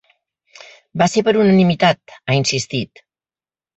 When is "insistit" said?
2.41-3.05